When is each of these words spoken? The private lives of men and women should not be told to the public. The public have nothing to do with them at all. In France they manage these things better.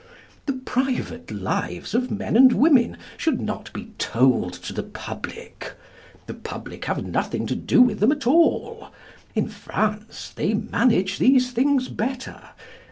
The 0.47 0.53
private 0.53 1.29
lives 1.29 1.93
of 1.93 2.09
men 2.09 2.35
and 2.35 2.53
women 2.53 2.97
should 3.17 3.39
not 3.39 3.71
be 3.71 3.91
told 3.99 4.53
to 4.53 4.73
the 4.73 4.81
public. 4.81 5.73
The 6.25 6.33
public 6.33 6.85
have 6.85 7.05
nothing 7.05 7.45
to 7.45 7.55
do 7.55 7.83
with 7.83 7.99
them 7.99 8.11
at 8.11 8.25
all. 8.25 8.87
In 9.35 9.47
France 9.47 10.33
they 10.35 10.55
manage 10.55 11.19
these 11.19 11.51
things 11.51 11.87
better. 11.87 12.49